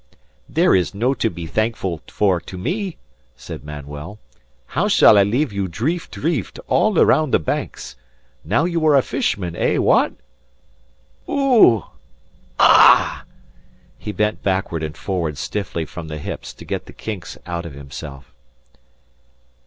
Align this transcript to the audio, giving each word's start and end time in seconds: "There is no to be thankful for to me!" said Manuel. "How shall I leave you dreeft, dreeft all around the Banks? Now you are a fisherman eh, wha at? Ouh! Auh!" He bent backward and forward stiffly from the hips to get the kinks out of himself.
"There 0.49 0.73
is 0.73 0.95
no 0.95 1.13
to 1.13 1.29
be 1.29 1.45
thankful 1.45 2.01
for 2.07 2.39
to 2.41 2.57
me!" 2.57 2.97
said 3.35 3.63
Manuel. 3.63 4.17
"How 4.65 4.87
shall 4.87 5.15
I 5.15 5.21
leave 5.21 5.53
you 5.53 5.67
dreeft, 5.67 6.09
dreeft 6.09 6.57
all 6.67 6.97
around 6.97 7.29
the 7.29 7.37
Banks? 7.37 7.95
Now 8.43 8.65
you 8.65 8.83
are 8.87 8.95
a 8.95 9.03
fisherman 9.03 9.55
eh, 9.55 9.77
wha 9.77 10.05
at? 10.05 10.13
Ouh! 11.29 11.83
Auh!" 12.59 13.23
He 13.99 14.11
bent 14.11 14.41
backward 14.41 14.81
and 14.81 14.97
forward 14.97 15.37
stiffly 15.37 15.85
from 15.85 16.07
the 16.07 16.17
hips 16.17 16.51
to 16.55 16.65
get 16.65 16.87
the 16.87 16.93
kinks 16.93 17.37
out 17.45 17.67
of 17.67 17.73
himself. 17.73 18.33